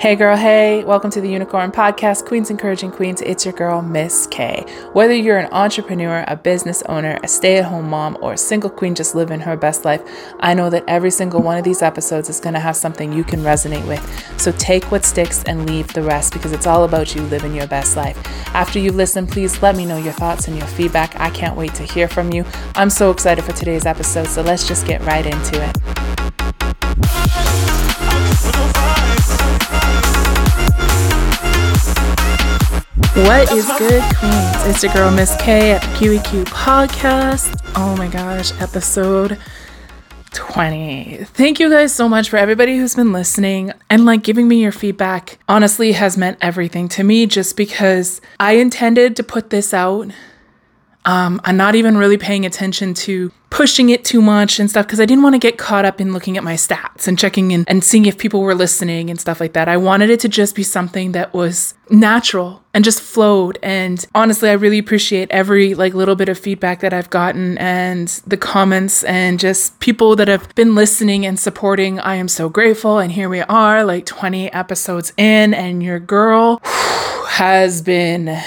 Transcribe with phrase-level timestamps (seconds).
[0.00, 3.20] Hey girl, hey, welcome to the Unicorn Podcast, Queens Encouraging Queens.
[3.20, 4.64] It's your girl, Miss K.
[4.94, 8.70] Whether you're an entrepreneur, a business owner, a stay at home mom, or a single
[8.70, 10.00] queen just living her best life,
[10.40, 13.24] I know that every single one of these episodes is going to have something you
[13.24, 14.40] can resonate with.
[14.40, 17.66] So take what sticks and leave the rest because it's all about you living your
[17.66, 18.16] best life.
[18.54, 21.14] After you've listened, please let me know your thoughts and your feedback.
[21.20, 22.46] I can't wait to hear from you.
[22.74, 26.19] I'm so excited for today's episode, so let's just get right into it.
[33.14, 34.66] What is good, Queens?
[34.66, 37.60] It's your girl, Miss K at the QEQ podcast.
[37.74, 39.36] Oh my gosh, episode
[40.32, 41.24] 20.
[41.24, 44.70] Thank you guys so much for everybody who's been listening and like giving me your
[44.70, 45.40] feedback.
[45.48, 50.08] Honestly, has meant everything to me just because I intended to put this out
[51.04, 55.00] um, I'm not even really paying attention to pushing it too much and stuff because
[55.00, 57.64] I didn't want to get caught up in looking at my stats and checking in
[57.66, 59.68] and seeing if people were listening and stuff like that.
[59.68, 63.58] I wanted it to just be something that was natural and just flowed.
[63.62, 68.08] And honestly, I really appreciate every like little bit of feedback that I've gotten and
[68.26, 71.98] the comments and just people that have been listening and supporting.
[71.98, 72.98] I am so grateful.
[72.98, 78.40] And here we are, like 20 episodes in, and your girl has been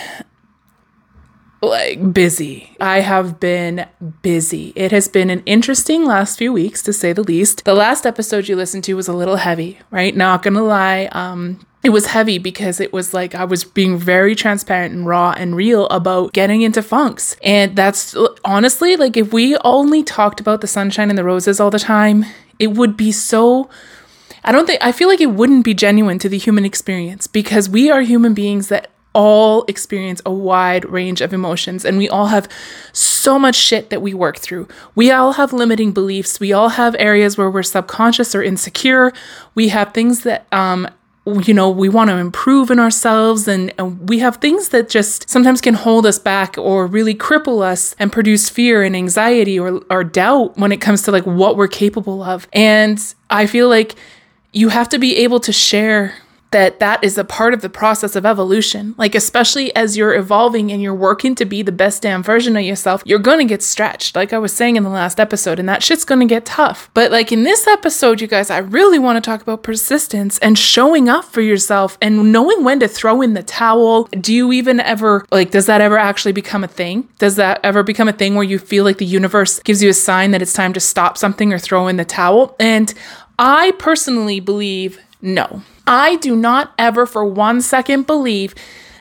[1.69, 2.75] like busy.
[2.80, 3.88] I have been
[4.22, 4.73] busy.
[4.75, 7.66] It has been an interesting last few weeks to say the least.
[7.66, 10.16] The last episode you listened to was a little heavy, right?
[10.16, 11.09] Not gonna lie.
[11.11, 15.33] Um, it was heavy because it was like I was being very transparent and raw
[15.38, 17.36] and real about getting into funks.
[17.44, 21.70] And that's honestly like if we only talked about the sunshine and the roses all
[21.70, 22.25] the time,
[22.58, 23.70] it would be so
[24.45, 27.70] I don't think I feel like it wouldn't be genuine to the human experience because
[27.70, 32.28] we are human beings that all experience a wide range of emotions and we all
[32.28, 32.47] have
[32.92, 34.67] so much shit that we work through.
[34.95, 36.39] We all have limiting beliefs.
[36.39, 39.14] We all have areas where we're subconscious or insecure.
[39.55, 40.88] We have things that um
[41.25, 45.30] you know, we want to improve in ourselves, and, and, we have things that just
[45.30, 49.82] sometimes can hold us back or really cripple us and produce fear and anxiety or,
[49.89, 52.48] or doubt when it comes to like what we're capable of.
[52.52, 52.99] And
[53.30, 53.95] I feel like
[54.52, 56.14] you have to be able to share
[56.53, 58.95] that that is a part of the process of evolution.
[58.97, 62.64] Like, especially as you're evolving and you're working to be the best damn version of
[62.64, 65.83] yourself, you're gonna get stretched, like I was saying in the last episode, and that
[65.83, 66.89] shit's gonna get tough.
[66.93, 71.09] But, like, in this episode, you guys, I really wanna talk about persistence and showing
[71.09, 74.05] up for yourself and knowing when to throw in the towel.
[74.05, 77.09] Do you even ever, like, does that ever actually become a thing?
[77.19, 79.93] Does that ever become a thing where you feel like the universe gives you a
[79.93, 82.55] sign that it's time to stop something or throw in the towel?
[82.59, 82.93] And
[83.39, 85.63] I personally believe no.
[85.86, 88.55] I do not ever for one second believe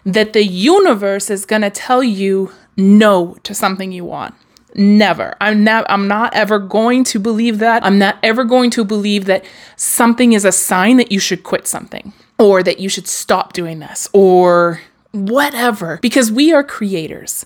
[0.05, 4.35] that the universe is going to tell you no to something you want.
[4.75, 5.37] Never.
[5.41, 7.85] I'm not I'm not ever going to believe that.
[7.85, 9.45] I'm not ever going to believe that
[9.77, 13.81] something is a sign that you should quit something or that you should stop doing
[13.81, 14.81] this or
[15.13, 17.45] whatever because we are creators.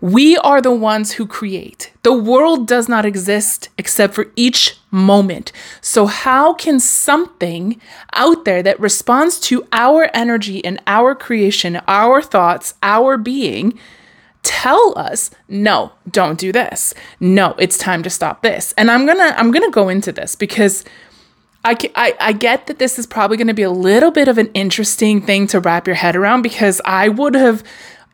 [0.00, 1.92] We are the ones who create.
[2.02, 5.52] The world does not exist except for each moment.
[5.80, 7.80] So, how can something
[8.12, 13.78] out there that responds to our energy and our creation, our thoughts, our being,
[14.42, 19.34] tell us no don't do this no it's time to stop this and i'm gonna
[19.36, 20.84] i'm gonna go into this because
[21.64, 24.38] I, I, I get that this is probably going to be a little bit of
[24.38, 27.64] an interesting thing to wrap your head around because I would have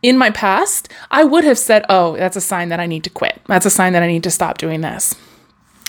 [0.03, 3.11] in my past, I would have said, oh, that's a sign that I need to
[3.11, 3.41] quit.
[3.47, 5.15] That's a sign that I need to stop doing this.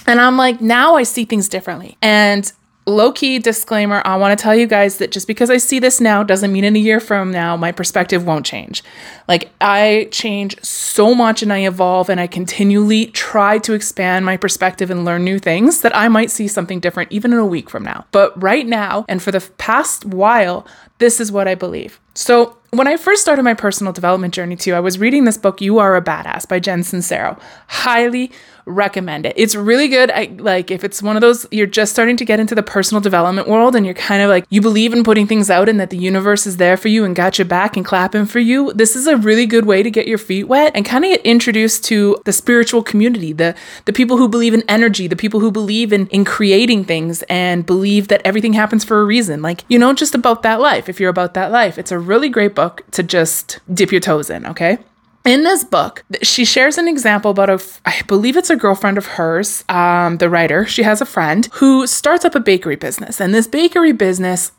[0.07, 1.97] And I'm like, now I see things differently.
[2.01, 2.51] And
[2.88, 5.99] low key disclaimer I want to tell you guys that just because I see this
[5.99, 8.83] now doesn't mean in a year from now my perspective won't change.
[9.27, 14.38] Like, I change so much and I evolve and I continually try to expand my
[14.38, 17.69] perspective and learn new things that I might see something different even in a week
[17.69, 18.05] from now.
[18.11, 20.67] But right now, and for the past while,
[20.99, 21.99] this is what I believe.
[22.13, 25.61] So, when I first started my personal development journey too, I was reading this book,
[25.61, 27.39] You Are a Badass by Jen Sincero.
[27.67, 28.31] Highly
[28.66, 29.34] recommend it.
[29.36, 30.09] It's really good.
[30.12, 33.00] I like if it's one of those you're just starting to get into the personal
[33.00, 35.91] development world and you're kind of like you believe in putting things out and that
[35.91, 38.73] the universe is there for you and got your back and clapping for you.
[38.73, 41.22] This is a really good way to get your feet wet and kind of get
[41.22, 45.52] introduced to the spiritual community, the the people who believe in energy, the people who
[45.52, 49.41] believe in in creating things and believe that everything happens for a reason.
[49.41, 50.90] Like, you know, just about that life.
[50.90, 54.29] If you're about that life, it's a really great book to just dip your toes
[54.29, 54.79] in, okay?
[55.25, 59.05] In this book, she shares an example about a, I believe it's a girlfriend of
[59.05, 60.66] hers, um, the writer.
[60.66, 64.51] She has a friend who starts up a bakery business, and this bakery business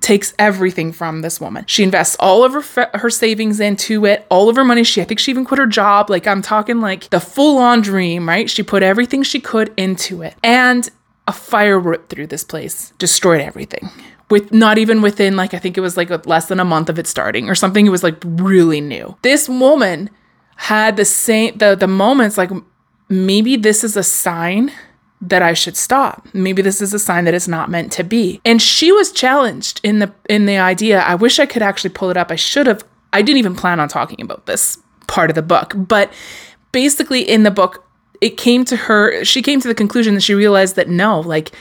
[0.00, 1.64] takes everything from this woman.
[1.66, 4.84] She invests all of her her savings into it, all of her money.
[4.84, 6.08] She I think she even quit her job.
[6.08, 8.48] Like I'm talking like the full on dream, right?
[8.48, 10.88] She put everything she could into it, and
[11.28, 13.90] a fire ripped through this place, destroyed everything
[14.32, 16.98] with not even within like I think it was like less than a month of
[16.98, 17.86] it starting or something.
[17.86, 19.14] It was like really new.
[19.20, 20.08] This woman
[20.56, 22.50] had the same the the moments like
[23.10, 24.72] maybe this is a sign
[25.20, 26.26] that I should stop.
[26.32, 28.40] Maybe this is a sign that it's not meant to be.
[28.46, 31.00] And she was challenged in the in the idea.
[31.02, 32.30] I wish I could actually pull it up.
[32.30, 32.82] I should have
[33.12, 36.10] I didn't even plan on talking about this part of the book, but
[36.72, 37.84] basically in the book
[38.22, 41.54] it came to her she came to the conclusion that she realized that no, like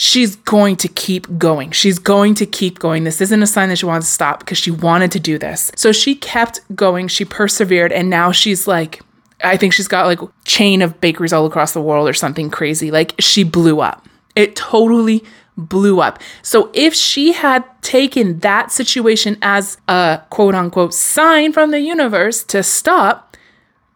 [0.00, 1.70] she's going to keep going.
[1.72, 3.04] She's going to keep going.
[3.04, 5.70] This isn't a sign that she wants to stop because she wanted to do this.
[5.76, 9.02] So she kept going, she persevered, and now she's like
[9.44, 12.90] I think she's got like chain of bakeries all across the world or something crazy.
[12.90, 14.06] Like she blew up.
[14.34, 15.22] It totally
[15.56, 16.18] blew up.
[16.40, 22.42] So if she had taken that situation as a quote unquote sign from the universe
[22.44, 23.29] to stop,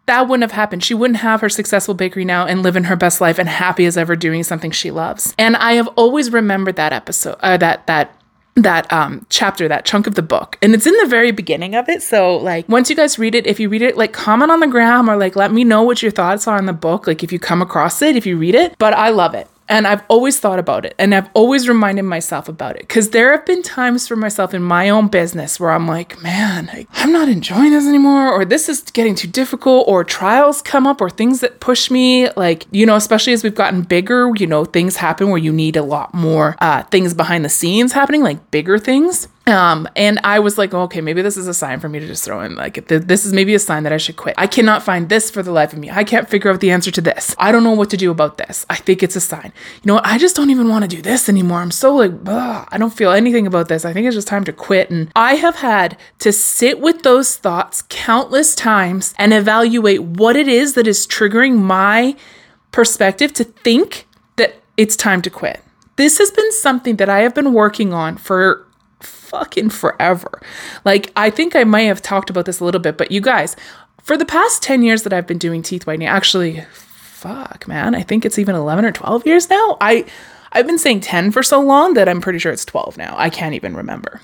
[0.07, 0.85] that wouldn't have happened.
[0.85, 3.97] She wouldn't have her successful bakery now and living her best life and happy as
[3.97, 5.35] ever doing something she loves.
[5.39, 8.15] And I have always remembered that episode, uh, that that
[8.57, 11.89] that um chapter that chunk of the book and it's in the very beginning of
[11.89, 14.61] it so like once you guys read it if you read it like comment on
[14.61, 17.25] the gram or like let me know what your thoughts are on the book like
[17.25, 20.03] if you come across it if you read it but i love it and I've
[20.09, 23.63] always thought about it and I've always reminded myself about it because there have been
[23.63, 27.87] times for myself in my own business where I'm like, man, I'm not enjoying this
[27.87, 31.91] anymore, or this is getting too difficult, or trials come up, or things that push
[31.91, 32.31] me.
[32.31, 35.77] Like, you know, especially as we've gotten bigger, you know, things happen where you need
[35.77, 39.29] a lot more uh, things behind the scenes happening, like bigger things.
[39.47, 42.25] Um, and I was like, okay, maybe this is a sign for me to just
[42.25, 42.55] throw in.
[42.55, 44.35] Like, th- this is maybe a sign that I should quit.
[44.39, 45.91] I cannot find this for the life of me.
[45.91, 47.37] I can't figure out the answer to this.
[47.39, 48.65] I don't know what to do about this.
[48.71, 49.53] I think it's a sign.
[49.83, 50.07] You know what?
[50.07, 51.61] I just don't even want to do this anymore.
[51.61, 53.85] I'm so like, ugh, I don't feel anything about this.
[53.85, 54.91] I think it's just time to quit.
[54.91, 60.49] And I have had to sit with those thoughts countless times and evaluate what it
[60.49, 62.17] is that is triggering my
[62.73, 64.07] perspective to think
[64.37, 65.63] that it's time to quit.
[65.97, 68.67] This has been something that I have been working on for
[69.05, 70.41] fucking forever.
[70.85, 73.57] Like, I think I may have talked about this a little bit, but you guys,
[74.03, 78.03] for the past 10 years that I've been doing teeth whitening, actually, fuck, man, I
[78.03, 79.77] think it's even 11 or 12 years now.
[79.81, 80.05] I
[80.53, 83.15] I've been saying 10 for so long that I'm pretty sure it's 12 now.
[83.19, 84.21] I can't even remember.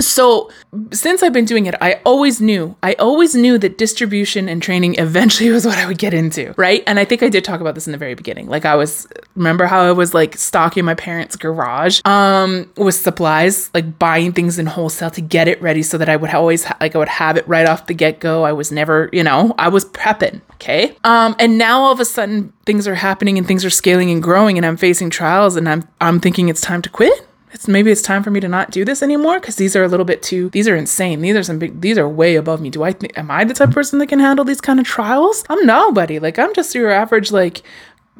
[0.00, 0.50] So,
[0.92, 4.96] since I've been doing it, I always knew, I always knew that distribution and training
[4.98, 6.82] eventually was what I would get into, right?
[6.86, 8.48] And I think I did talk about this in the very beginning.
[8.48, 13.70] Like I was remember how I was like stocking my parents' garage um with supplies,
[13.74, 16.76] like buying things in wholesale to get it ready so that I would always ha-
[16.80, 18.44] like I would have it right off the get-go.
[18.44, 20.96] I was never, you know, I was prepping, okay?
[21.04, 24.22] Um and now all of a sudden things are happening and things are scaling and
[24.22, 27.90] growing and I'm facing trials and I'm I'm thinking it's time to quit it's maybe
[27.90, 30.22] it's time for me to not do this anymore because these are a little bit
[30.22, 31.20] too these are insane.
[31.20, 32.70] These are some big these are way above me.
[32.70, 35.44] Do i am i the type of person that can handle these kind of trials?
[35.48, 36.18] I'm nobody.
[36.18, 37.62] Like i'm just your average like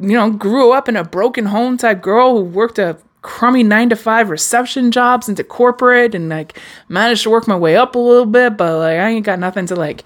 [0.00, 3.91] you know grew up in a broken home type girl who worked a crummy nine
[3.91, 7.99] to five reception jobs into corporate and like managed to work my way up a
[7.99, 10.05] little bit but like i ain't got nothing to like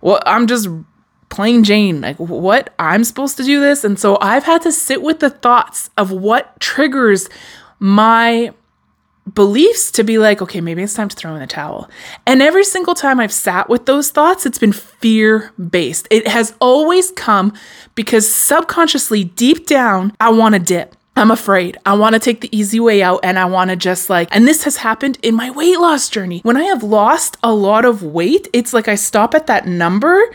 [0.00, 0.68] well i'm just
[1.32, 2.02] plain jane.
[2.02, 2.74] Like what?
[2.78, 3.84] I'm supposed to do this?
[3.84, 7.28] And so i've had to sit with the thoughts of what triggers
[7.80, 8.52] my
[9.34, 11.88] beliefs to be like, okay, maybe it's time to throw in the towel.
[12.26, 16.08] And every single time I've sat with those thoughts, it's been fear based.
[16.10, 17.52] It has always come
[17.94, 20.96] because subconsciously, deep down, I want to dip.
[21.14, 21.76] I'm afraid.
[21.84, 24.48] I want to take the easy way out and I want to just like, and
[24.48, 26.40] this has happened in my weight loss journey.
[26.40, 30.32] When I have lost a lot of weight, it's like I stop at that number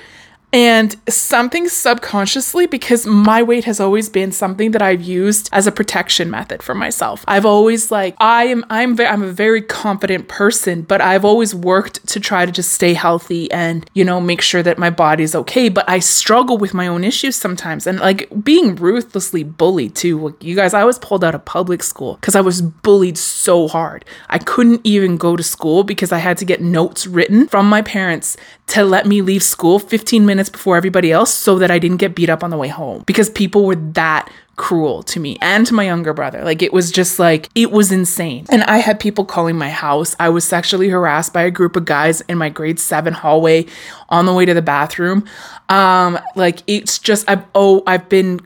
[0.54, 5.72] and something subconsciously, because my weight has always been something that I've used as a
[5.72, 7.26] protection method for myself.
[7.28, 11.54] I've always like I am I'm ve- I'm a very confident person, but I've always
[11.54, 15.36] worked to try to just stay healthy and you know make sure that my body's
[15.36, 15.68] okay.
[15.70, 20.20] But I struggle with my own issues sometimes, and like being ruthlessly bullied too.
[20.20, 23.68] Like, you guys, I was pulled out of public school because I was bullied so
[23.68, 24.06] hard.
[24.30, 27.82] I couldn't even go to school because I had to get notes written from my
[27.82, 28.38] parents
[28.68, 32.16] to let me leave school 15 minutes before everybody else so that I didn't get
[32.16, 35.74] beat up on the way home because people were that cruel to me and to
[35.74, 36.44] my younger brother.
[36.44, 38.46] Like it was just like, it was insane.
[38.50, 40.16] And I had people calling my house.
[40.20, 43.68] I was sexually harassed by a group of guys in my grade seven hallway
[44.10, 45.26] on the way to the bathroom.
[45.70, 48.42] Um, like it's just, I've, oh, I've been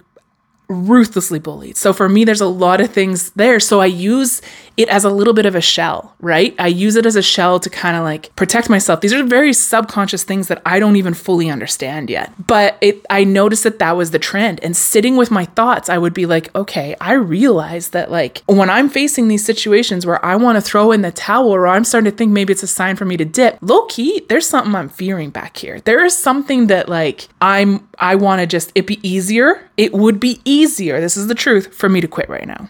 [0.72, 1.78] ruthlessly bullied.
[1.78, 3.60] So for me, there's a lot of things there.
[3.60, 4.42] So I use
[4.78, 6.56] it as a little bit of a shell, right?
[6.58, 9.02] I use it as a shell to kind of like protect myself.
[9.02, 12.32] These are very subconscious things that I don't even fully understand yet.
[12.48, 14.60] But it, I noticed that that was the trend.
[14.64, 18.70] And sitting with my thoughts, I would be like, okay, I realize that like when
[18.70, 22.10] I'm facing these situations where I want to throw in the towel or I'm starting
[22.10, 24.90] to think maybe it's a sign for me to dip, low key, there's something I'm
[24.90, 25.80] fearing back here.
[25.82, 29.70] There is something that like I'm, I want to just, it be easier.
[29.78, 31.00] It would be easier.
[31.00, 32.70] This is the truth for me to quit right now.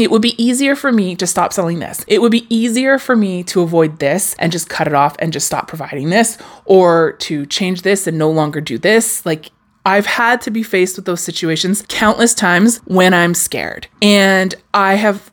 [0.00, 2.04] It would be easier for me to stop selling this.
[2.06, 5.32] It would be easier for me to avoid this and just cut it off and
[5.32, 9.24] just stop providing this or to change this and no longer do this.
[9.24, 9.50] Like,
[9.86, 13.88] I've had to be faced with those situations countless times when I'm scared.
[14.02, 15.30] And I have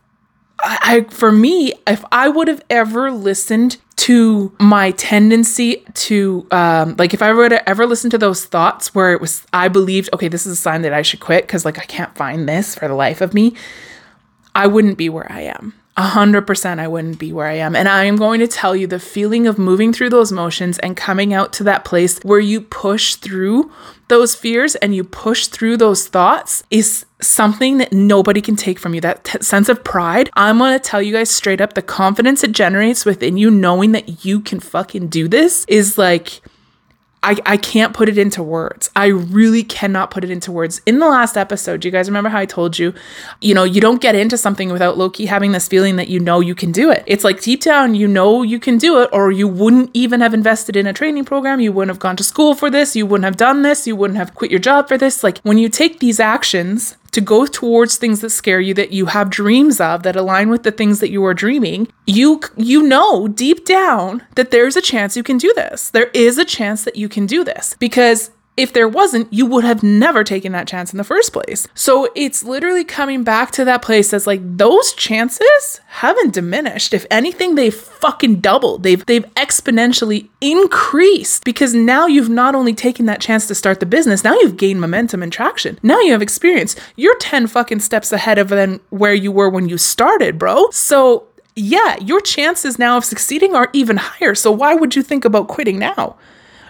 [0.60, 7.14] I, for me, if I would have ever listened to my tendency to, um, like,
[7.14, 10.28] if I would have ever listened to those thoughts where it was, I believed, okay,
[10.28, 12.88] this is a sign that I should quit because, like, I can't find this for
[12.88, 13.54] the life of me,
[14.58, 15.74] I wouldn't be where I am.
[15.98, 17.76] A hundred percent, I wouldn't be where I am.
[17.76, 20.96] And I am going to tell you the feeling of moving through those motions and
[20.96, 23.72] coming out to that place where you push through
[24.08, 28.94] those fears and you push through those thoughts is something that nobody can take from
[28.94, 29.02] you.
[29.02, 32.52] That t- sense of pride, I'm gonna tell you guys straight up the confidence it
[32.52, 36.42] generates within you, knowing that you can fucking do this, is like
[37.24, 38.90] I, I can't put it into words.
[38.96, 40.82] I really cannot put it into words.
[40.86, 42.94] In the last episode, do you guys remember how I told you,
[43.42, 46.20] you know, you don't get into something without low key having this feeling that you
[46.20, 47.04] know you can do it.
[47.08, 50.34] It's like deep down, you know you can do it, or you wouldn't even have
[50.34, 51.60] invested in a training program.
[51.60, 52.96] You wouldn't have gone to school for this.
[52.96, 53.88] You wouldn't have done this.
[53.88, 55.24] You wouldn't have quit your job for this.
[55.24, 59.08] Like when you take these actions, to go towards things that scare you that you
[59.08, 63.28] have dreams of that align with the things that you are dreaming you you know
[63.28, 65.90] deep down that there's a chance you can do this.
[65.90, 69.64] There is a chance that you can do this because if there wasn't, you would
[69.64, 71.68] have never taken that chance in the first place.
[71.76, 76.94] So it's literally coming back to that place that's like those chances haven't diminished.
[76.94, 78.82] If anything, they've fucking doubled.
[78.82, 83.86] They've they've exponentially increased because now you've not only taken that chance to start the
[83.86, 85.78] business, now you've gained momentum and traction.
[85.84, 86.76] Now you have experience.
[86.96, 90.72] You're 10 fucking steps ahead of than where you were when you started, bro.
[90.72, 94.34] So yeah, your chances now of succeeding are even higher.
[94.34, 96.16] So why would you think about quitting now?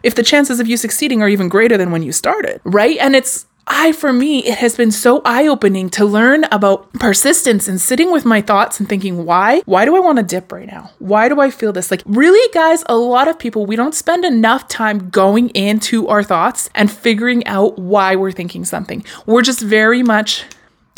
[0.04, 2.98] If the chances of you succeeding are even greater than when you started, right?
[3.00, 7.68] And it's I, for me, it has been so eye opening to learn about persistence
[7.68, 9.62] and sitting with my thoughts and thinking, why?
[9.66, 10.92] Why do I want to dip right now?
[11.00, 11.92] Why do I feel this?
[11.92, 16.24] Like, really, guys, a lot of people, we don't spend enough time going into our
[16.24, 19.04] thoughts and figuring out why we're thinking something.
[19.26, 20.46] We're just very much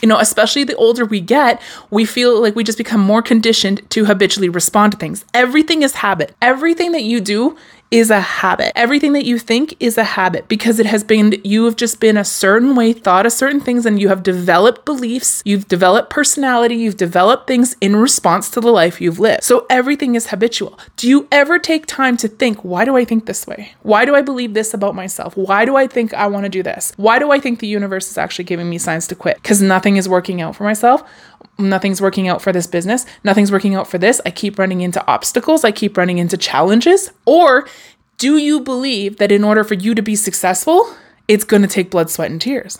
[0.01, 3.81] you know, especially the older we get, we feel like we just become more conditioned
[3.89, 5.25] to habitually respond to things.
[5.33, 6.33] Everything is habit.
[6.41, 7.57] Everything that you do
[7.91, 8.71] is a habit.
[8.75, 12.17] Everything that you think is a habit because it has been, you have just been
[12.17, 16.75] a certain way, thought of certain things, and you have developed beliefs, you've developed personality,
[16.75, 19.43] you've developed things in response to the life you've lived.
[19.43, 20.79] So everything is habitual.
[20.97, 23.73] Do you ever take time to think, why do I think this way?
[23.81, 25.35] Why do I believe this about myself?
[25.35, 26.93] Why do I think I want to do this?
[26.97, 29.37] Why do I think the universe is actually giving me signs to quit?
[29.37, 31.03] Because nothing is working out for myself
[31.59, 34.21] nothing's working out for this business, nothing's working out for this.
[34.25, 37.11] I keep running into obstacles, I keep running into challenges.
[37.25, 37.67] Or
[38.17, 40.93] do you believe that in order for you to be successful,
[41.27, 42.79] it's going to take blood, sweat, and tears?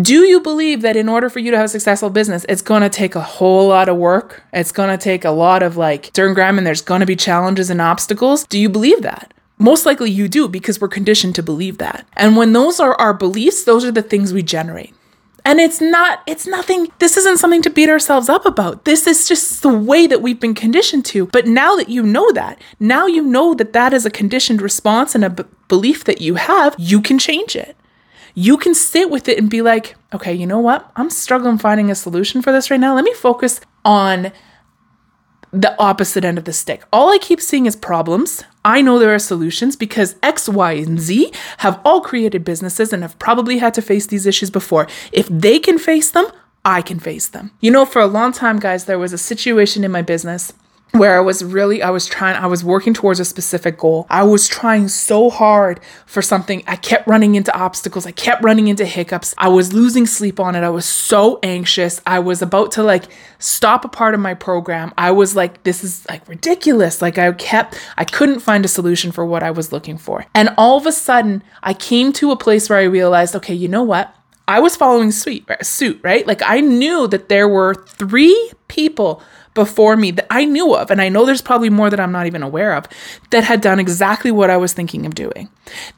[0.00, 2.82] Do you believe that in order for you to have a successful business, it's going
[2.82, 4.42] to take a whole lot of work?
[4.52, 7.16] It's going to take a lot of like turn gram and there's going to be
[7.16, 8.44] challenges and obstacles?
[8.44, 9.32] Do you believe that?
[9.58, 12.06] Most likely you do because we're conditioned to believe that.
[12.14, 14.94] And when those are our beliefs, those are the things we generate.
[15.46, 18.84] And it's not, it's nothing, this isn't something to beat ourselves up about.
[18.84, 21.26] This is just the way that we've been conditioned to.
[21.26, 25.14] But now that you know that, now you know that that is a conditioned response
[25.14, 27.76] and a b- belief that you have, you can change it.
[28.34, 30.90] You can sit with it and be like, okay, you know what?
[30.96, 32.96] I'm struggling finding a solution for this right now.
[32.96, 34.32] Let me focus on
[35.52, 36.82] the opposite end of the stick.
[36.92, 38.42] All I keep seeing is problems.
[38.66, 43.02] I know there are solutions because X, Y, and Z have all created businesses and
[43.02, 44.88] have probably had to face these issues before.
[45.12, 46.26] If they can face them,
[46.64, 47.52] I can face them.
[47.60, 50.52] You know, for a long time, guys, there was a situation in my business
[50.92, 54.06] where I was really, I was trying, I was working towards a specific goal.
[54.08, 56.62] I was trying so hard for something.
[56.66, 58.06] I kept running into obstacles.
[58.06, 59.34] I kept running into hiccups.
[59.36, 60.62] I was losing sleep on it.
[60.62, 62.00] I was so anxious.
[62.06, 63.04] I was about to like
[63.38, 64.92] stop a part of my program.
[64.96, 67.02] I was like, this is like ridiculous.
[67.02, 70.24] Like I kept, I couldn't find a solution for what I was looking for.
[70.34, 73.68] And all of a sudden, I came to a place where I realized, okay, you
[73.68, 74.14] know what?
[74.48, 76.24] I was following suit, suit, right?
[76.26, 79.20] Like I knew that there were three people
[79.56, 82.26] before me that I knew of, and I know there's probably more that I'm not
[82.26, 82.86] even aware of,
[83.30, 85.48] that had done exactly what I was thinking of doing.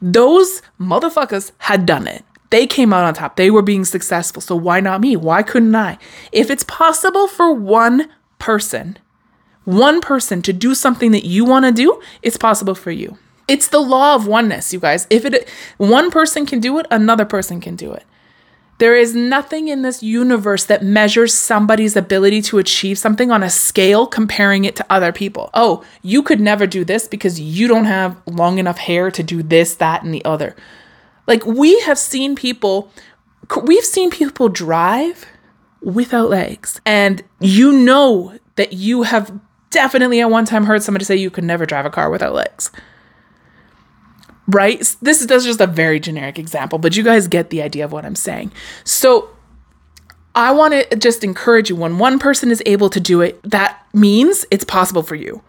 [0.00, 2.24] Those motherfuckers had done it.
[2.48, 3.36] They came out on top.
[3.36, 4.40] They were being successful.
[4.40, 5.16] So why not me?
[5.16, 5.98] Why couldn't I?
[6.32, 8.96] If it's possible for one person,
[9.64, 13.18] one person to do something that you want to do, it's possible for you.
[13.48, 15.06] It's the law of oneness, you guys.
[15.10, 18.04] If it one person can do it, another person can do it.
[18.78, 23.50] There is nothing in this universe that measures somebody's ability to achieve something on a
[23.50, 25.50] scale comparing it to other people.
[25.52, 29.42] Oh, you could never do this because you don't have long enough hair to do
[29.42, 30.54] this, that, and the other.
[31.26, 32.92] Like, we have seen people,
[33.64, 35.26] we've seen people drive
[35.82, 36.80] without legs.
[36.86, 39.38] And you know that you have
[39.70, 42.70] definitely at one time heard somebody say you could never drive a car without legs.
[44.48, 44.78] Right?
[45.02, 48.04] This is, just a very generic example, but you guys get the idea of what
[48.04, 48.50] I'm saying.
[48.82, 49.28] So
[50.34, 53.84] I want to just encourage you when one person is able to do it, that
[53.92, 55.42] means it's possible for you.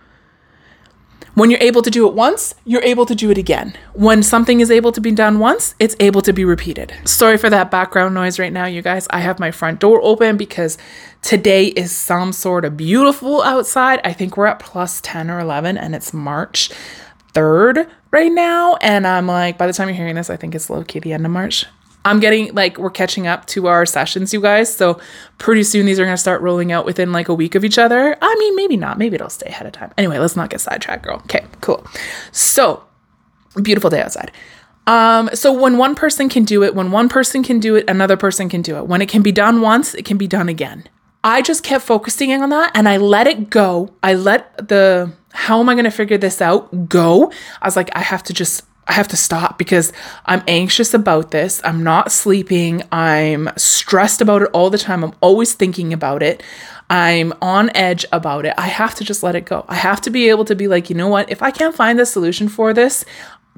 [1.35, 3.73] When you're able to do it once, you're able to do it again.
[3.93, 6.93] When something is able to be done once, it's able to be repeated.
[7.05, 9.07] Sorry for that background noise right now, you guys.
[9.09, 10.77] I have my front door open because
[11.21, 14.01] today is some sort of beautiful outside.
[14.03, 16.71] I think we're at plus 10 or 11 and it's March
[17.33, 18.75] 3rd right now.
[18.81, 21.13] And I'm like, by the time you're hearing this, I think it's low key the
[21.13, 21.65] end of March.
[22.05, 24.73] I'm getting like we're catching up to our sessions, you guys.
[24.73, 24.99] So
[25.37, 28.17] pretty soon these are gonna start rolling out within like a week of each other.
[28.21, 28.97] I mean, maybe not.
[28.97, 29.91] Maybe it'll stay ahead of time.
[29.97, 31.17] Anyway, let's not get sidetracked, girl.
[31.25, 31.85] Okay, cool.
[32.31, 32.83] So
[33.61, 34.31] beautiful day outside.
[34.87, 38.17] Um, so when one person can do it, when one person can do it, another
[38.17, 38.87] person can do it.
[38.87, 40.85] When it can be done once, it can be done again.
[41.23, 43.93] I just kept focusing on that and I let it go.
[44.01, 47.31] I let the how am I going to figure this out go.
[47.61, 49.93] I was like, I have to just I have to stop because
[50.25, 51.61] I'm anxious about this.
[51.63, 52.81] I'm not sleeping.
[52.91, 55.03] I'm stressed about it all the time.
[55.03, 56.41] I'm always thinking about it.
[56.89, 58.55] I'm on edge about it.
[58.57, 59.63] I have to just let it go.
[59.67, 61.29] I have to be able to be like, you know what?
[61.29, 63.05] If I can't find the solution for this,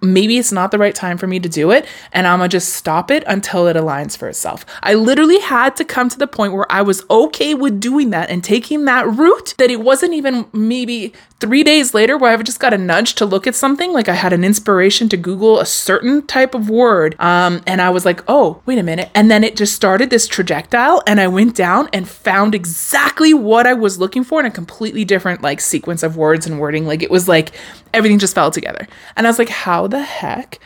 [0.02, 2.74] maybe it's not the right time for me to do it and I'm gonna just
[2.74, 4.66] stop it until it aligns for itself.
[4.82, 8.30] I literally had to come to the point where I was okay with doing that
[8.30, 12.60] and taking that route that it wasn't even maybe three days later where I've just
[12.60, 13.92] got a nudge to look at something.
[13.92, 17.16] Like I had an inspiration to Google a certain type of word.
[17.20, 19.10] Um, and I was like, oh, wait a minute.
[19.16, 23.66] And then it just started this trajectile and I went down and found exactly what
[23.66, 26.86] I was looking for in a completely different like sequence of words and wording.
[26.86, 27.52] Like it was like
[27.94, 28.88] everything just fell together.
[29.16, 30.60] And I was like, how the heck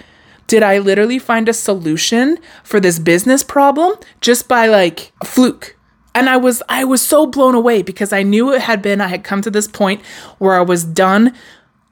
[0.47, 5.75] did I literally find a solution for this business problem just by like a fluke?
[6.13, 9.07] And I was I was so blown away because I knew it had been I
[9.07, 10.01] had come to this point
[10.37, 11.33] where I was done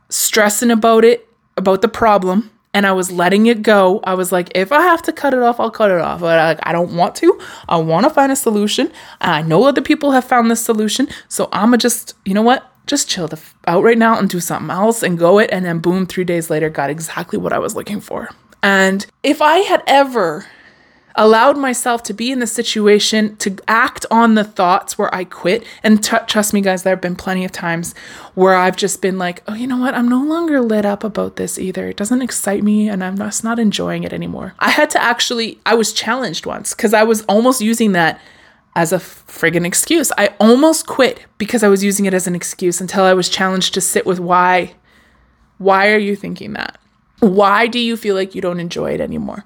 [0.10, 4.00] stressing about it, about the problem, and I was letting it go.
[4.04, 6.22] I was like, if I have to cut it off, I'll cut it off.
[6.22, 7.40] But I, I don't want to.
[7.70, 8.92] I want to find a solution.
[9.22, 11.08] I know other people have found this solution.
[11.28, 12.73] So I'm going to just, you know what?
[12.88, 15.50] Just chill the f- out right now and do something else and go it.
[15.52, 18.30] And then boom, three days later, got exactly what I was looking for.
[18.62, 20.46] And if I had ever
[21.16, 25.64] allowed myself to be in the situation to act on the thoughts where I quit,
[25.84, 27.94] and t- trust me, guys, there have been plenty of times
[28.34, 29.94] where I've just been like, oh, you know what?
[29.94, 31.88] I'm no longer lit up about this either.
[31.88, 34.56] It doesn't excite me and I'm just not enjoying it anymore.
[34.60, 38.20] I had to actually, I was challenged once because I was almost using that
[38.76, 40.12] as a friggin' excuse.
[40.18, 43.74] I almost quit because I was using it as an excuse until I was challenged
[43.76, 44.74] to sit with why.
[45.58, 46.80] Why are you thinking that?
[47.20, 49.46] Why do you feel like you don't enjoy it anymore?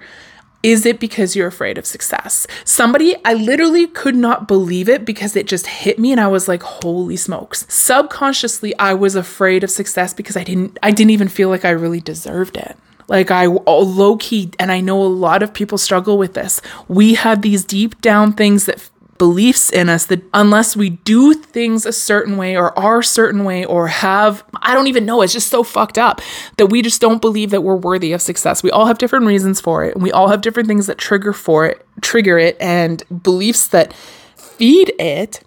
[0.63, 2.47] Is it because you're afraid of success?
[2.65, 6.47] Somebody, I literally could not believe it because it just hit me and I was
[6.47, 7.65] like, holy smokes.
[7.69, 11.69] Subconsciously, I was afraid of success because I didn't I didn't even feel like I
[11.69, 12.75] really deserved it.
[13.07, 16.59] Like I low key and I know a lot of people struggle with this.
[16.87, 21.85] We have these deep down things that beliefs in us that unless we do things
[21.85, 25.33] a certain way or are a certain way or have, I don't even know, it's
[25.33, 26.21] just so fucked up
[26.57, 28.63] that we just don't believe that we're worthy of success.
[28.63, 29.95] We all have different reasons for it.
[29.95, 33.93] And we all have different things that trigger for it, trigger it, and beliefs that
[34.35, 35.43] feed it.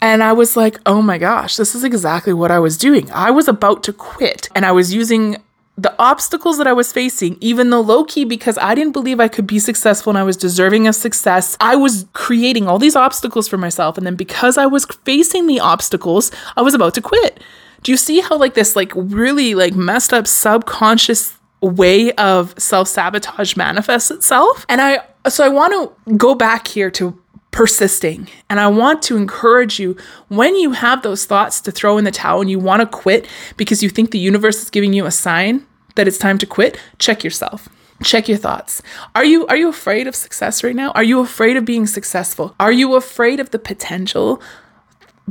[0.00, 3.10] And I was like, oh my gosh, this is exactly what I was doing.
[3.10, 5.42] I was about to quit and I was using
[5.78, 9.28] the obstacles that I was facing, even though low key, because I didn't believe I
[9.28, 13.46] could be successful and I was deserving of success, I was creating all these obstacles
[13.46, 13.96] for myself.
[13.96, 17.40] And then because I was facing the obstacles, I was about to quit.
[17.84, 22.88] Do you see how, like, this, like, really, like, messed up subconscious way of self
[22.88, 24.66] sabotage manifests itself?
[24.68, 27.16] And I, so I want to go back here to
[27.50, 28.28] persisting.
[28.50, 29.96] And I want to encourage you
[30.28, 33.26] when you have those thoughts to throw in the towel and you want to quit
[33.56, 36.78] because you think the universe is giving you a sign that it's time to quit,
[36.98, 37.68] check yourself.
[38.02, 38.80] Check your thoughts.
[39.16, 40.92] Are you are you afraid of success right now?
[40.92, 42.54] Are you afraid of being successful?
[42.60, 44.40] Are you afraid of the potential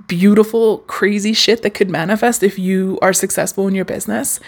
[0.08, 4.42] beautiful crazy shit that could manifest if you are successful in your business?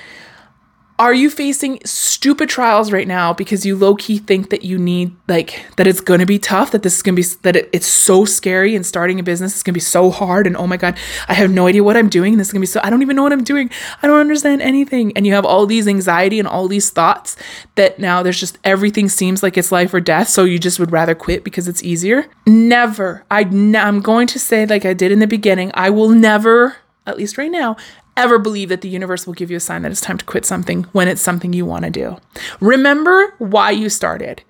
[0.99, 5.15] Are you facing stupid trials right now because you low key think that you need,
[5.29, 8.25] like, that it's gonna be tough, that this is gonna be, that it, it's so
[8.25, 10.97] scary and starting a business is gonna be so hard and oh my God,
[11.29, 13.15] I have no idea what I'm doing this is gonna be so, I don't even
[13.15, 13.69] know what I'm doing.
[14.03, 15.13] I don't understand anything.
[15.15, 17.37] And you have all these anxiety and all these thoughts
[17.75, 20.27] that now there's just everything seems like it's life or death.
[20.27, 22.25] So you just would rather quit because it's easier.
[22.45, 23.23] Never.
[23.31, 26.75] I, I'm going to say, like I did in the beginning, I will never,
[27.07, 27.77] at least right now,
[28.19, 30.45] ever believe that the universe will give you a sign that it's time to quit
[30.45, 32.17] something when it's something you want to do.
[32.59, 34.43] Remember why you started.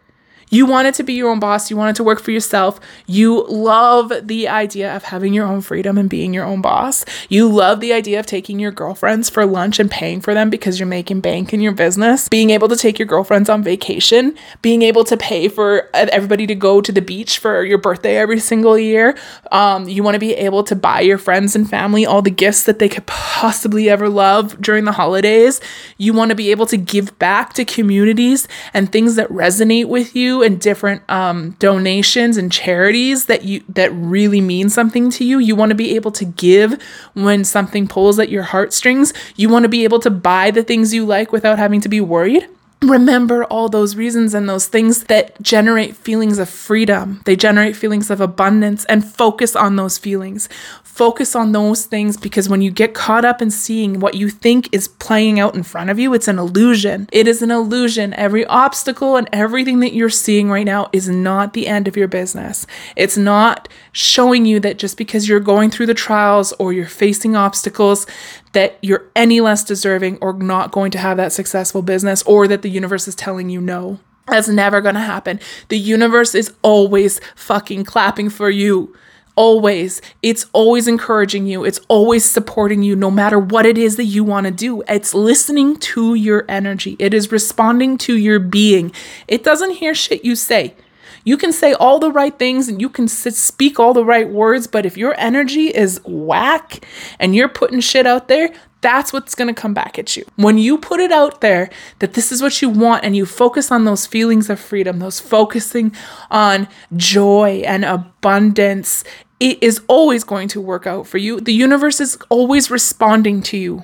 [0.49, 1.69] You wanted to be your own boss.
[1.69, 2.79] You wanted to work for yourself.
[3.05, 7.05] You love the idea of having your own freedom and being your own boss.
[7.29, 10.79] You love the idea of taking your girlfriends for lunch and paying for them because
[10.79, 12.27] you're making bank in your business.
[12.27, 14.35] Being able to take your girlfriends on vacation.
[14.61, 18.39] Being able to pay for everybody to go to the beach for your birthday every
[18.39, 19.15] single year.
[19.51, 22.63] Um, you want to be able to buy your friends and family all the gifts
[22.63, 25.61] that they could possibly ever love during the holidays.
[25.97, 30.15] You want to be able to give back to communities and things that resonate with
[30.15, 35.39] you and different um, donations and charities that you that really mean something to you.
[35.39, 36.81] You want to be able to give
[37.13, 39.13] when something pulls at your heartstrings.
[39.35, 42.01] You want to be able to buy the things you like without having to be
[42.01, 42.47] worried
[42.81, 47.21] remember all those reasons and those things that generate feelings of freedom.
[47.25, 50.47] They generate feelings of abundance and focus on those feelings.
[50.83, 54.67] Focus on those things because when you get caught up in seeing what you think
[54.73, 57.07] is playing out in front of you, it's an illusion.
[57.11, 58.13] It is an illusion.
[58.13, 62.07] Every obstacle and everything that you're seeing right now is not the end of your
[62.07, 62.65] business.
[62.95, 67.35] It's not showing you that just because you're going through the trials or you're facing
[67.35, 68.05] obstacles,
[68.53, 72.61] that you're any less deserving or not going to have that successful business or that
[72.61, 73.99] the universe is telling you no.
[74.27, 75.39] That's never going to happen.
[75.69, 78.95] The universe is always fucking clapping for you.
[79.35, 80.01] Always.
[80.21, 81.63] It's always encouraging you.
[81.63, 84.83] It's always supporting you no matter what it is that you want to do.
[84.87, 86.95] It's listening to your energy.
[86.99, 88.91] It is responding to your being.
[89.27, 90.75] It doesn't hear shit you say.
[91.23, 94.67] You can say all the right things and you can speak all the right words,
[94.67, 96.85] but if your energy is whack
[97.19, 98.51] and you're putting shit out there,
[98.81, 100.25] that's what's going to come back at you.
[100.37, 103.71] When you put it out there that this is what you want and you focus
[103.71, 105.93] on those feelings of freedom, those focusing
[106.31, 109.03] on joy and abundance,
[109.39, 111.39] it is always going to work out for you.
[111.41, 113.83] The universe is always responding to you.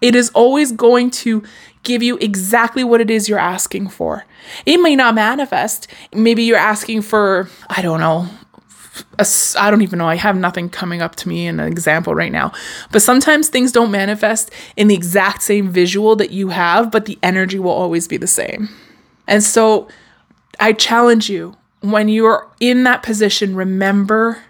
[0.00, 1.42] It is always going to
[1.84, 4.24] give you exactly what it is you're asking for.
[4.66, 5.86] It may not manifest.
[6.12, 8.28] Maybe you're asking for, I don't know,
[9.58, 10.08] I don't even know.
[10.08, 12.52] I have nothing coming up to me in an example right now.
[12.92, 17.18] But sometimes things don't manifest in the exact same visual that you have, but the
[17.22, 18.68] energy will always be the same.
[19.26, 19.88] And so
[20.60, 24.42] I challenge you when you're in that position, remember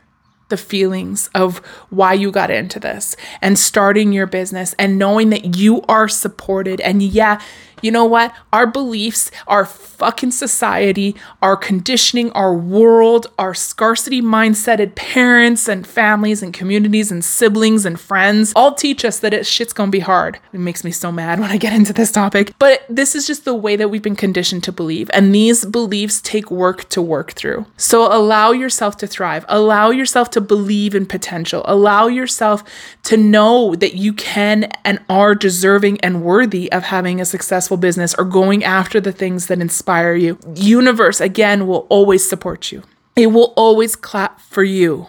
[0.55, 1.59] the feelings of
[1.90, 6.81] why you got into this and starting your business and knowing that you are supported.
[6.81, 7.40] And yeah,
[7.83, 8.35] you know what?
[8.53, 16.43] Our beliefs, our fucking society, our conditioning, our world, our scarcity mindseted parents and families
[16.43, 20.39] and communities and siblings and friends all teach us that it shit's gonna be hard.
[20.53, 22.53] It makes me so mad when I get into this topic.
[22.59, 25.11] But this is just the way that we've been conditioned to believe.
[25.13, 27.67] And these beliefs take work to work through.
[27.77, 29.45] So allow yourself to thrive.
[29.49, 31.63] Allow yourself to believe in potential.
[31.67, 32.63] Allow yourself
[33.05, 37.77] to know that you can and are deserving and worthy of having a successful successful
[37.79, 40.38] business or going after the things that inspire you.
[40.55, 42.83] Universe, again, will always support you.
[43.16, 45.07] It will always clap for you.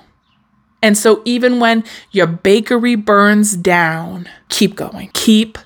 [0.82, 5.10] And so, even when your bakery burns down, keep going.
[5.14, 5.58] Keep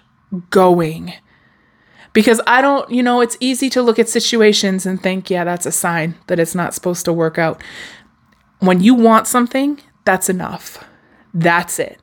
[0.49, 1.13] going.
[2.13, 5.67] Because I don't, you know, it's easy to look at situations and think, yeah, that's
[5.67, 7.61] a sign that it's not supposed to work out.
[8.59, 10.83] When you want something, that's enough.
[11.33, 11.99] That's it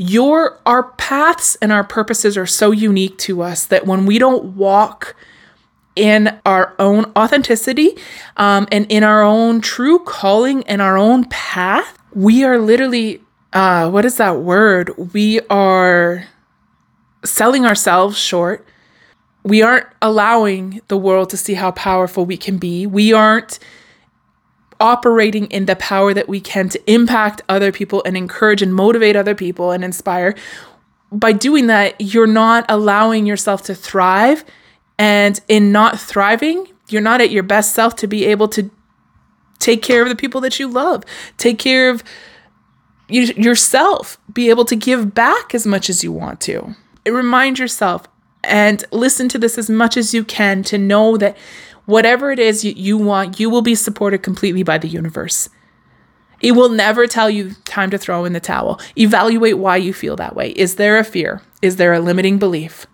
[0.00, 4.56] your our paths and our purposes are so unique to us that when we don't
[4.56, 5.14] walk
[5.94, 7.96] in our own authenticity
[8.38, 13.20] um, and in our own true calling and our own path we are literally
[13.52, 14.90] uh, what is that word?
[15.12, 16.26] We are
[17.24, 18.66] selling ourselves short.
[19.42, 22.86] We aren't allowing the world to see how powerful we can be.
[22.86, 23.58] We aren't
[24.80, 29.14] operating in the power that we can to impact other people and encourage and motivate
[29.14, 30.34] other people and inspire,
[31.12, 34.44] by doing that, you're not allowing yourself to thrive.
[34.98, 38.70] And in not thriving, you're not at your best self to be able to
[39.58, 41.04] take care of the people that you love,
[41.36, 42.02] take care of
[43.08, 46.74] you, yourself, be able to give back as much as you want to.
[47.06, 48.06] Remind yourself
[48.44, 51.36] and listen to this as much as you can to know that
[51.90, 55.48] Whatever it is you, want, you will be supported completely by the universe.
[56.40, 58.80] It will never tell you time to throw in the towel.
[58.96, 60.50] Evaluate why you feel that way.
[60.50, 61.42] Is there a fear?
[61.62, 62.86] Is there a limiting belief?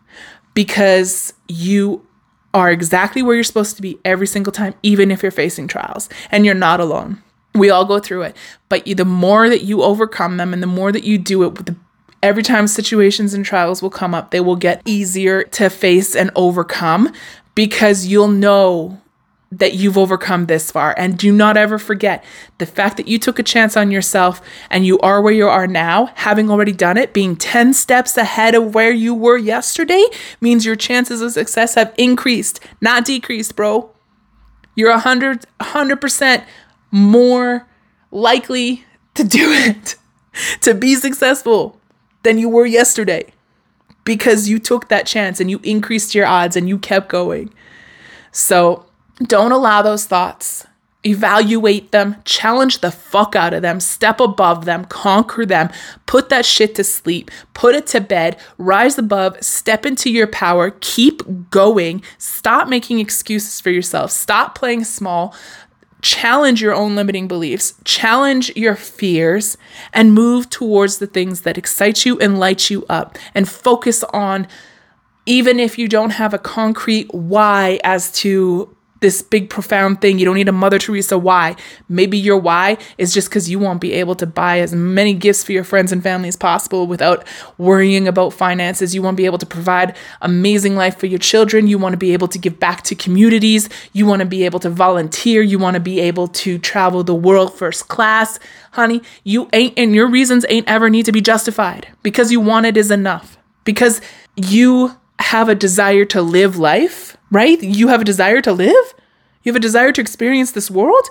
[0.54, 2.06] Because you
[2.54, 6.08] are exactly where you're supposed to be every single time, even if you're facing trials
[6.30, 7.22] and you're not alone.
[7.54, 8.36] We all go through it.
[8.70, 11.66] But you, the more that you overcome them and the more that you do it,
[11.66, 11.76] the,
[12.22, 16.30] every time situations and trials will come up, they will get easier to face and
[16.34, 17.12] overcome
[17.56, 19.00] because you'll know
[19.50, 20.94] that you've overcome this far.
[20.98, 22.22] And do not ever forget
[22.58, 24.40] the fact that you took a chance on yourself
[24.70, 28.54] and you are where you are now, having already done it, being 10 steps ahead
[28.54, 30.04] of where you were yesterday
[30.40, 33.90] means your chances of success have increased, not decreased, bro.
[34.74, 36.44] You're 100 100%
[36.90, 37.66] more
[38.10, 39.96] likely to do it,
[40.60, 41.80] to be successful
[42.22, 43.32] than you were yesterday
[44.06, 47.52] because you took that chance and you increased your odds and you kept going.
[48.32, 48.86] So
[49.22, 50.66] don't allow those thoughts.
[51.04, 55.70] Evaluate them, challenge the fuck out of them, step above them, conquer them,
[56.06, 60.72] put that shit to sleep, put it to bed, rise above, step into your power,
[60.80, 65.32] keep going, stop making excuses for yourself, stop playing small,
[66.06, 69.58] challenge your own limiting beliefs, challenge your fears,
[69.92, 74.46] and move towards the things that excite you and light you up, and focus on,
[75.26, 80.18] even if you don't have a concrete why as to this big profound thing.
[80.18, 81.56] You don't need a Mother Teresa why.
[81.88, 85.44] Maybe your why is just because you won't be able to buy as many gifts
[85.44, 87.26] for your friends and family as possible without
[87.58, 88.94] worrying about finances.
[88.94, 91.66] You won't be able to provide amazing life for your children.
[91.66, 93.68] You want to be able to give back to communities.
[93.92, 95.42] You want to be able to volunteer.
[95.42, 98.38] You want to be able to travel the world first class.
[98.72, 102.66] Honey, you ain't and your reasons ain't ever need to be justified because you want
[102.66, 103.38] it is enough.
[103.64, 104.00] Because
[104.36, 107.62] you have a desire to live life, right?
[107.62, 108.94] You have a desire to live?
[109.42, 111.08] You have a desire to experience this world?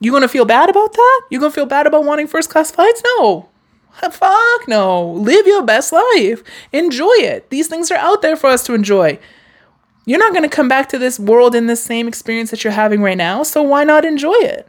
[0.00, 1.22] You gonna feel bad about that?
[1.30, 3.02] You gonna feel bad about wanting first class flights?
[3.18, 3.48] No.
[3.92, 5.10] Fuck no.
[5.12, 6.42] Live your best life.
[6.72, 7.48] Enjoy it.
[7.50, 9.18] These things are out there for us to enjoy.
[10.04, 13.00] You're not gonna come back to this world in the same experience that you're having
[13.02, 14.68] right now, so why not enjoy it?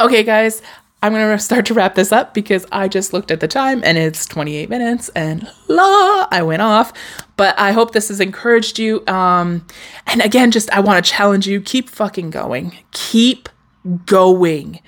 [0.00, 0.62] Okay, guys,
[1.04, 3.82] I'm going to start to wrap this up because I just looked at the time
[3.84, 6.94] and it's 28 minutes and la, I went off.
[7.36, 9.06] But I hope this has encouraged you.
[9.06, 9.66] Um,
[10.06, 12.78] and again, just I want to challenge you keep fucking going.
[12.92, 13.50] Keep
[14.06, 14.80] going.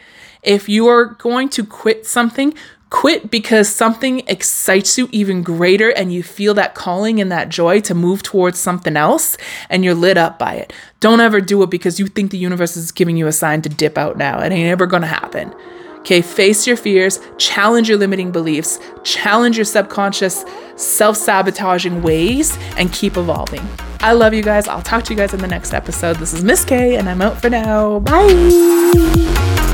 [0.43, 2.55] If you are going to quit something,
[2.89, 7.79] quit because something excites you even greater and you feel that calling and that joy
[7.81, 9.37] to move towards something else
[9.69, 10.73] and you're lit up by it.
[11.01, 13.69] Don't ever do it because you think the universe is giving you a sign to
[13.69, 14.41] dip out now.
[14.41, 15.55] It ain't ever going to happen.
[16.07, 20.45] Okay, face your fears, challenge your limiting beliefs, challenge your subconscious
[20.77, 23.66] self sabotaging ways, and keep evolving.
[23.99, 24.69] I love you guys.
[24.69, 26.19] I'll talk to you guys in the next episode.
[26.19, 27.99] This is Miss K, and I'm out for now.
[27.99, 29.64] Bye.